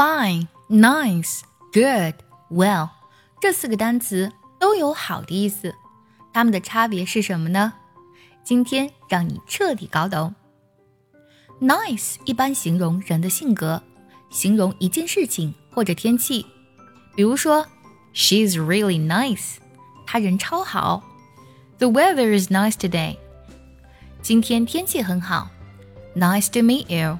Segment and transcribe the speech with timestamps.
[0.00, 1.42] Fine, nice,
[1.74, 2.14] good,
[2.48, 2.88] well，
[3.38, 5.74] 这四个单词都有好的意思，
[6.32, 7.74] 它们的差别是什么呢？
[8.42, 10.34] 今天让你彻底搞懂。
[11.60, 13.82] Nice 一般形容人的性格，
[14.30, 16.46] 形容一件事情或者天气。
[17.14, 17.66] 比如说
[18.14, 19.56] ，She's really nice，
[20.06, 21.04] 她人超好。
[21.76, 23.18] The weather is nice today，
[24.22, 25.50] 今天天气很好。
[26.16, 27.18] Nice to meet you，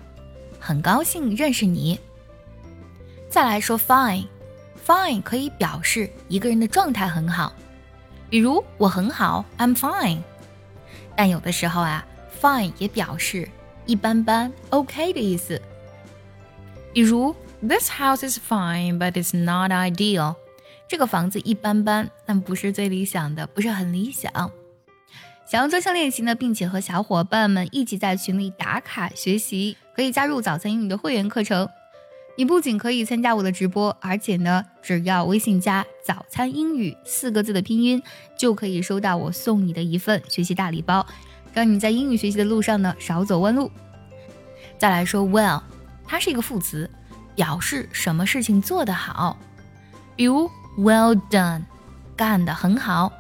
[0.59, 2.01] 很高兴认识你。
[3.31, 7.53] 再来说 fine，fine 可以表示一个人的状态很好，
[8.29, 10.19] 比如我很好，I'm fine。
[11.17, 12.05] 但有的时候啊
[12.43, 13.49] ，fine 也表示
[13.87, 15.63] 一般般，OK 的意思。
[16.93, 20.35] 比如 This house is fine, but it's not ideal。
[20.89, 24.33] 这个房子一般般，但不是最理想的，不是很理想。
[25.47, 31.69] 想要专项练习呢，并且和小伙伴们一起在群里打卡学习，可以加入早餐英语的会员课程。
[32.41, 38.03] 你不仅可以参加我的直播，而且呢，只要微信加“早餐英语”四个字的拼音，
[38.35, 41.07] 就可以收到我送你的一份学习大礼包，
[41.53, 43.71] 让你在英语学习的路上呢少走弯路。
[44.79, 45.61] 再来说 well，
[46.07, 46.89] 它是一个副词，
[47.35, 49.37] 表示什么事情做得好，
[50.17, 51.65] 比如 well done，
[52.17, 53.13] 干得很好。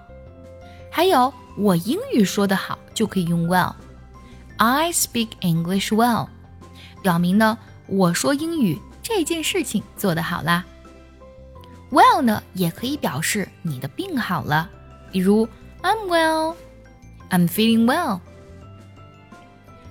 [0.91, 6.29] 还有我英语说得好，就可以用 well，I speak English well，
[7.03, 8.79] 表明呢我说英语。
[9.13, 10.65] 这件事情做得好啦。
[11.91, 14.71] Well 呢，也可以表示你的病好了，
[15.11, 15.49] 比如
[15.83, 16.55] I'm well,
[17.29, 18.21] I'm feeling well。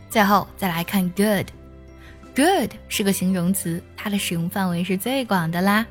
[0.10, 5.86] 最后再来看 good，good 是个形容词，它的使用范围是最广的啦。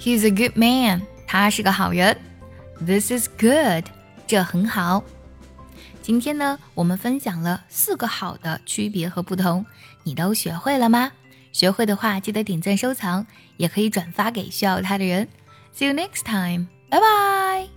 [0.00, 2.18] He's a good man，他是个好人。
[2.84, 3.84] This is good，
[4.26, 5.04] 这很好。
[6.02, 9.64] 今天呢，我们分享了四个好的区别和不同，
[10.02, 11.12] 你都学会了吗？
[11.52, 15.28] 学会的话，记得点赞收藏，也可以转发给需要它的人。
[15.74, 17.75] See you next time，拜拜。